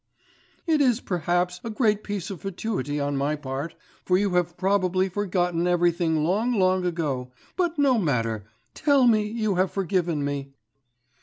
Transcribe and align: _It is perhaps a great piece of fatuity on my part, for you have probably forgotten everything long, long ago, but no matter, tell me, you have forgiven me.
_It 0.65 0.81
is 0.81 0.99
perhaps 0.99 1.61
a 1.63 1.69
great 1.69 2.03
piece 2.03 2.31
of 2.31 2.41
fatuity 2.41 2.99
on 2.99 3.15
my 3.15 3.35
part, 3.35 3.75
for 4.03 4.17
you 4.17 4.31
have 4.33 4.57
probably 4.57 5.07
forgotten 5.09 5.67
everything 5.67 6.23
long, 6.23 6.53
long 6.53 6.83
ago, 6.87 7.31
but 7.55 7.77
no 7.77 7.99
matter, 7.99 8.45
tell 8.73 9.05
me, 9.05 9.27
you 9.27 9.53
have 9.57 9.69
forgiven 9.71 10.25
me. 10.25 10.55